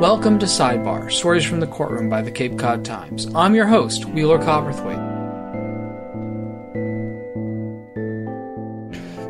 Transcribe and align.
Welcome 0.00 0.38
to 0.38 0.46
Sidebar, 0.46 1.10
Stories 1.10 1.44
from 1.44 1.58
the 1.58 1.66
Courtroom 1.66 2.08
by 2.08 2.22
the 2.22 2.30
Cape 2.30 2.56
Cod 2.56 2.84
Times. 2.84 3.26
I'm 3.34 3.56
your 3.56 3.66
host, 3.66 4.04
Wheeler 4.04 4.38
Cowperthwaite. 4.38 4.94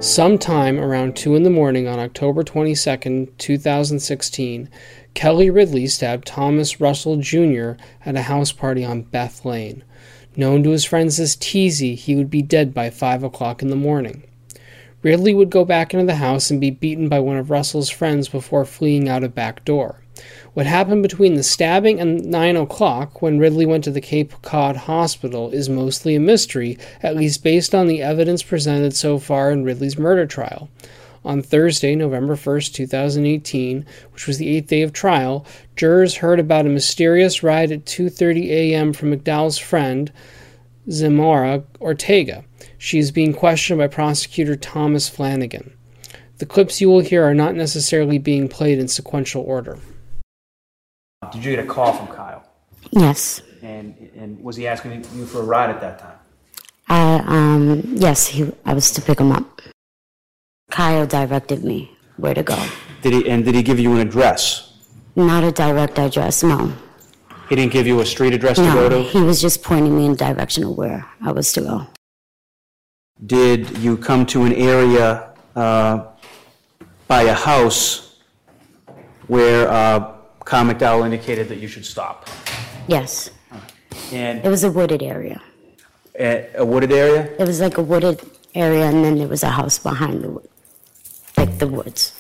Sometime 0.05 0.79
around 0.79 1.17
2 1.17 1.37
in 1.37 1.43
the 1.43 1.49
morning 1.49 1.89
on 1.89 1.99
October 1.99 2.43
22, 2.43 3.33
2016, 3.39 4.69
Kelly 5.15 5.49
Ridley 5.49 5.87
stabbed 5.87 6.27
Thomas 6.27 6.79
Russell 6.83 7.17
Jr. 7.17 7.73
at 8.05 8.17
a 8.17 8.23
house 8.25 8.53
party 8.53 8.85
on 8.85 9.05
Beth 9.05 9.47
Lane. 9.47 9.83
Known 10.37 10.63
to 10.65 10.71
his 10.71 10.85
friends 10.85 11.19
as 11.19 11.35
Teasy, 11.35 11.97
he 11.97 12.15
would 12.15 12.29
be 12.29 12.43
dead 12.43 12.75
by 12.75 12.91
5 12.91 13.23
o'clock 13.23 13.63
in 13.63 13.69
the 13.69 13.75
morning. 13.75 14.23
Ridley 15.03 15.33
would 15.33 15.49
go 15.49 15.65
back 15.65 15.95
into 15.95 16.05
the 16.05 16.17
house 16.17 16.51
and 16.51 16.61
be 16.61 16.71
beaten 16.71 17.09
by 17.09 17.21
one 17.21 17.39
of 17.39 17.51
Russell's 17.51 17.89
friends 17.89 18.29
before 18.29 18.67
fleeing 18.67 19.09
out 19.09 19.25
a 19.25 19.31
back 19.31 19.65
door. 19.65 20.03
What 20.55 20.67
happened 20.67 21.03
between 21.03 21.35
the 21.35 21.43
stabbing 21.43 22.01
and 22.01 22.25
9 22.25 22.57
o'clock, 22.57 23.23
when 23.23 23.39
Ridley 23.39 23.67
went 23.67 23.85
to 23.85 23.91
the 23.91 24.01
Cape 24.01 24.33
Cod 24.43 24.77
Hospital, 24.77 25.51
is 25.51 25.69
mostly 25.69 26.15
a 26.17 26.21
mystery, 26.21 26.79
at 27.03 27.17
least 27.17 27.45
based 27.45 27.75
on 27.75 27.87
the 27.87 28.03
evidence 28.03 28.43
presented 28.43 28.97
so 28.97 29.19
far 29.19 29.51
in 29.51 29.65
Ridley's 29.65 29.99
murder 29.99 30.27
trial. 30.27 30.69
On 31.25 31.43
Thursday, 31.43 31.95
November 31.95 32.35
1, 32.35 32.61
2018, 32.73 33.85
which 34.13 34.27
was 34.27 34.39
the 34.39 34.49
eighth 34.49 34.69
day 34.69 34.83
of 34.83 34.93
trial, 34.93 35.45
jurors 35.77 36.17
heard 36.17 36.41
about 36.41 36.67
a 36.67 36.71
mysterious 36.71 37.43
ride 37.43 37.71
at 37.71 37.85
2:30 37.85 38.49
a.m. 38.51 38.93
from 38.93 39.13
McDowell's 39.13 39.59
friend, 39.59 40.11
Xiomara 40.89 41.65
Ortega. 41.81 42.45
She 42.79 42.99
is 42.99 43.11
being 43.11 43.35
questioned 43.35 43.79
by 43.79 43.89
prosecutor 43.89 44.57
Thomas 44.57 45.09
Flanagan. 45.09 45.73
The 46.39 46.47
clips 46.47 46.81
you 46.81 46.89
will 46.89 47.01
hear 47.01 47.25
are 47.25 47.35
not 47.35 47.57
necessarily 47.57 48.19
being 48.19 48.49
played 48.49 48.79
in 48.79 48.89
sequential 48.89 49.43
order. 49.43 49.79
Did 51.33 51.45
you 51.45 51.57
get 51.57 51.65
a 51.65 51.69
call 51.69 51.93
from 51.93 52.07
Kyle? 52.09 52.45
Yes. 52.91 53.43
And 53.63 53.95
and 54.17 54.43
was 54.43 54.57
he 54.57 54.67
asking 54.67 55.05
you 55.15 55.27
for 55.27 55.41
a 55.41 55.45
ride 55.45 55.71
at 55.71 55.81
that 55.81 55.99
time? 55.99 56.19
I 56.89 57.23
um 57.27 57.83
yes, 57.97 58.27
he 58.27 58.51
I 58.65 58.73
was 58.75 58.91
to 58.93 59.03
pick 59.03 59.19
him 59.21 59.33
up. 59.33 59.61
Kyle 60.71 61.07
directed 61.07 61.65
me 61.65 61.97
where 62.17 62.35
to 62.35 62.43
go. 62.43 62.59
Did 63.03 63.13
he 63.15 63.29
and 63.31 63.45
did 63.45 63.55
he 63.55 63.63
give 63.63 63.79
you 63.79 63.93
an 63.95 64.01
address? 64.01 64.73
Not 65.17 65.43
a 65.45 65.51
direct 65.53 65.99
address, 65.99 66.43
no. 66.43 66.73
He 67.49 67.57
didn't 67.57 67.73
give 67.73 67.87
you 67.87 68.01
a 68.01 68.07
street 68.07 68.35
address 68.35 68.57
to 68.57 68.63
go 68.65 68.75
No, 68.75 68.89
to? 68.91 69.03
he 69.03 69.21
was 69.23 69.41
just 69.41 69.63
pointing 69.63 69.97
me 69.97 70.05
in 70.07 70.13
the 70.13 70.19
direction 70.19 70.65
of 70.65 70.77
where 70.77 71.05
I 71.25 71.33
was 71.33 71.53
to 71.55 71.63
go. 71.63 71.87
Did 73.27 73.79
you 73.79 73.97
come 73.97 74.27
to 74.27 74.45
an 74.45 74.53
area 74.53 75.33
uh, 75.57 76.05
by 77.09 77.23
a 77.23 77.35
house 77.35 78.21
where 79.27 79.69
uh, 79.69 80.18
Kyle 80.49 80.65
McDowell 80.65 81.05
indicated 81.05 81.47
that 81.51 81.59
you 81.59 81.69
should 81.69 81.85
stop? 81.85 82.27
Yes. 82.87 83.31
And 84.13 84.43
It 84.43 84.49
was 84.49 84.65
a 84.65 84.71
wooded 84.71 85.03
area. 85.03 85.43
a, 86.19 86.49
a 86.57 86.65
wooded 86.65 86.91
area? 86.91 87.31
It 87.39 87.47
was 87.47 87.61
like 87.61 87.77
a 87.77 87.83
wooded 87.83 88.19
area 88.55 88.87
and 88.87 89.05
then 89.05 89.19
there 89.19 89.29
was 89.29 89.43
a 89.43 89.51
house 89.51 89.79
behind 89.79 90.25
the 90.25 90.31
wood. 90.31 90.49
Like 91.37 91.59
the 91.59 91.67
woods. 91.69 92.15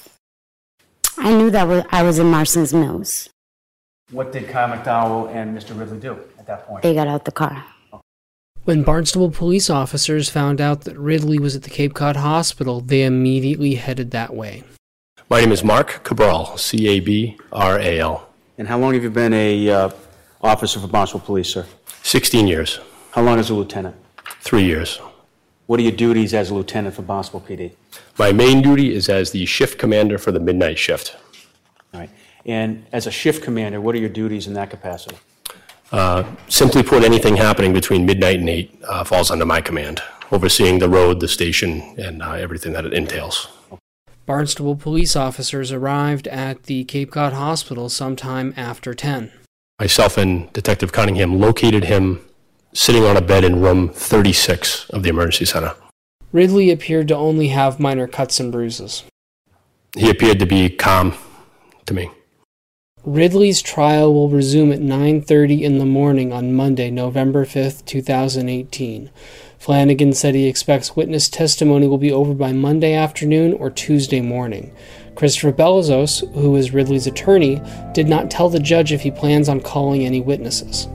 I 1.16 1.32
knew 1.32 1.50
that 1.52 1.66
was, 1.66 1.84
I 1.88 2.02
was 2.02 2.18
in 2.18 2.26
Marston's 2.30 2.74
Mills. 2.74 3.30
What 4.10 4.30
did 4.30 4.46
Kyle 4.50 4.76
McDowell 4.76 5.34
and 5.34 5.56
Mr. 5.56 5.78
Ridley 5.78 5.98
do 5.98 6.18
at 6.38 6.46
that 6.48 6.66
point? 6.66 6.82
They 6.82 6.92
got 6.92 7.08
out 7.08 7.24
the 7.24 7.32
car. 7.32 7.64
When 8.64 8.82
Barnstable 8.82 9.30
police 9.30 9.70
officers 9.70 10.28
found 10.28 10.60
out 10.60 10.82
that 10.82 10.98
Ridley 10.98 11.38
was 11.38 11.56
at 11.56 11.62
the 11.62 11.70
Cape 11.70 11.94
Cod 11.94 12.16
Hospital, 12.16 12.82
they 12.82 13.04
immediately 13.04 13.76
headed 13.76 14.10
that 14.10 14.34
way. 14.34 14.64
My 15.30 15.40
name 15.40 15.52
is 15.52 15.62
Mark 15.62 16.02
Cabral, 16.04 16.56
C 16.56 16.88
A 16.88 17.00
B 17.00 17.36
R 17.52 17.78
A 17.78 17.98
L. 18.00 18.28
And 18.56 18.66
how 18.66 18.78
long 18.78 18.94
have 18.94 19.02
you 19.02 19.10
been 19.10 19.34
a 19.34 19.70
uh, 19.70 19.90
officer 20.40 20.80
for 20.80 20.86
Barnstable 20.88 21.24
Police, 21.24 21.50
sir? 21.50 21.66
16 22.02 22.46
years, 22.48 22.80
How 23.12 23.22
long 23.22 23.38
as 23.38 23.50
a 23.50 23.54
lieutenant? 23.54 23.94
three 24.40 24.64
years. 24.64 24.98
What 25.66 25.78
are 25.80 25.82
your 25.82 25.92
duties 25.92 26.32
as 26.32 26.48
a 26.50 26.54
lieutenant 26.54 26.94
for 26.94 27.02
Barnstable 27.02 27.42
PD? 27.42 27.72
My 28.18 28.32
main 28.32 28.62
duty 28.62 28.94
is 28.94 29.08
as 29.10 29.30
the 29.30 29.44
shift 29.44 29.78
commander 29.78 30.16
for 30.16 30.32
the 30.32 30.40
midnight 30.40 30.78
shift. 30.78 31.16
All 31.92 32.00
right. 32.00 32.10
And 32.46 32.86
as 32.92 33.06
a 33.06 33.10
shift 33.10 33.42
commander, 33.44 33.80
what 33.80 33.94
are 33.94 33.98
your 33.98 34.08
duties 34.08 34.46
in 34.46 34.54
that 34.54 34.70
capacity? 34.70 35.16
Uh, 35.92 36.24
simply 36.48 36.82
put, 36.82 37.04
anything 37.04 37.36
happening 37.36 37.72
between 37.74 38.06
midnight 38.06 38.40
and 38.40 38.48
8 38.48 38.82
uh, 38.88 39.04
falls 39.04 39.30
under 39.30 39.44
my 39.44 39.60
command, 39.60 40.00
overseeing 40.32 40.78
the 40.78 40.88
road, 40.88 41.20
the 41.20 41.28
station, 41.28 41.94
and 41.98 42.22
uh, 42.22 42.32
everything 42.32 42.72
that 42.72 42.86
it 42.86 42.94
entails. 42.94 43.48
Barnstable 44.28 44.76
police 44.76 45.16
officers 45.16 45.72
arrived 45.72 46.28
at 46.28 46.64
the 46.64 46.84
Cape 46.84 47.12
Cod 47.12 47.32
Hospital 47.32 47.88
sometime 47.88 48.52
after 48.58 48.92
10. 48.92 49.32
Myself 49.80 50.18
and 50.18 50.52
Detective 50.52 50.92
Cunningham 50.92 51.40
located 51.40 51.84
him 51.84 52.20
sitting 52.74 53.04
on 53.04 53.16
a 53.16 53.22
bed 53.22 53.42
in 53.42 53.62
room 53.62 53.88
36 53.88 54.90
of 54.90 55.02
the 55.02 55.08
emergency 55.08 55.46
center. 55.46 55.74
Ridley 56.30 56.70
appeared 56.70 57.08
to 57.08 57.16
only 57.16 57.48
have 57.48 57.80
minor 57.80 58.06
cuts 58.06 58.38
and 58.38 58.52
bruises. 58.52 59.02
He 59.96 60.10
appeared 60.10 60.40
to 60.40 60.46
be 60.46 60.68
calm 60.68 61.14
to 61.86 61.94
me. 61.94 62.10
Ridley's 63.06 63.62
trial 63.62 64.12
will 64.12 64.28
resume 64.28 64.72
at 64.72 64.80
9:30 64.80 65.62
in 65.62 65.78
the 65.78 65.86
morning 65.86 66.34
on 66.34 66.52
Monday, 66.52 66.90
November 66.90 67.46
5th, 67.46 67.86
2018. 67.86 69.08
Flanagan 69.58 70.12
said 70.12 70.36
he 70.36 70.46
expects 70.46 70.94
witness 70.94 71.28
testimony 71.28 71.88
will 71.88 71.98
be 71.98 72.12
over 72.12 72.32
by 72.32 72.52
Monday 72.52 72.94
afternoon 72.94 73.52
or 73.54 73.70
Tuesday 73.70 74.20
morning. 74.20 74.72
Christopher 75.16 75.52
Belzos, 75.52 76.32
who 76.34 76.54
is 76.54 76.72
Ridley's 76.72 77.08
attorney, 77.08 77.60
did 77.92 78.08
not 78.08 78.30
tell 78.30 78.48
the 78.48 78.60
judge 78.60 78.92
if 78.92 79.00
he 79.00 79.10
plans 79.10 79.48
on 79.48 79.60
calling 79.60 80.06
any 80.06 80.20
witnesses. 80.20 80.86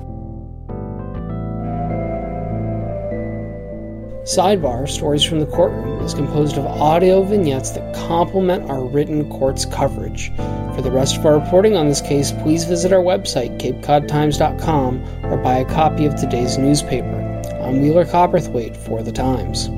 Sidebar 4.23 4.87
Stories 4.87 5.25
from 5.25 5.41
the 5.41 5.45
Courtroom 5.45 6.01
is 6.01 6.13
composed 6.13 6.57
of 6.57 6.65
audio 6.65 7.21
vignettes 7.21 7.71
that 7.71 7.93
complement 7.93 8.69
our 8.69 8.85
written 8.85 9.29
court's 9.29 9.65
coverage. 9.65 10.31
For 10.73 10.81
the 10.81 10.89
rest 10.89 11.17
of 11.17 11.25
our 11.25 11.37
reporting 11.37 11.75
on 11.75 11.89
this 11.89 11.99
case, 11.99 12.31
please 12.31 12.63
visit 12.63 12.93
our 12.93 13.03
website, 13.03 13.59
capecodtimes.com, 13.59 15.25
or 15.25 15.37
buy 15.37 15.55
a 15.55 15.65
copy 15.65 16.05
of 16.05 16.15
today's 16.15 16.57
newspaper. 16.57 17.22
I'm 17.63 17.81
Wheeler 17.81 18.03
Cowperthwaite 18.03 18.75
for 18.75 19.01
The 19.01 19.13
Times. 19.13 19.69